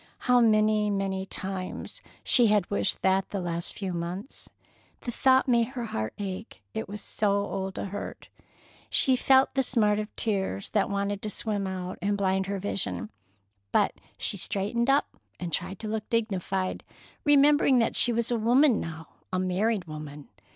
How 0.17 0.41
many, 0.41 0.89
many 0.89 1.27
times 1.27 2.01
she 2.23 2.47
had 2.47 2.71
wished 2.71 3.03
that 3.03 3.29
the 3.29 3.39
last 3.39 3.77
few 3.77 3.93
months! 3.93 4.49
The 5.01 5.11
thought 5.11 5.47
made 5.47 5.67
her 5.77 5.85
heart 5.85 6.15
ache, 6.17 6.63
it 6.73 6.89
was 6.89 7.01
so 7.03 7.29
old 7.33 7.77
a 7.77 7.85
hurt. 7.85 8.27
She 8.89 9.15
felt 9.15 9.53
the 9.53 9.61
smart 9.61 9.99
of 9.99 10.07
tears 10.15 10.71
that 10.71 10.89
wanted 10.89 11.21
to 11.21 11.29
swim 11.29 11.67
out 11.67 11.99
and 12.01 12.17
blind 12.17 12.47
her 12.47 12.57
vision, 12.57 13.11
but 13.71 13.93
she 14.17 14.37
straightened 14.37 14.89
up 14.89 15.05
and 15.39 15.53
tried 15.53 15.77
to 15.81 15.87
look 15.87 16.09
dignified, 16.09 16.83
remembering 17.23 17.77
that 17.77 17.95
she 17.95 18.11
was 18.11 18.31
a 18.31 18.39
woman 18.39 18.79
now—a 18.79 19.37
married 19.37 19.85
woman. 19.85 20.29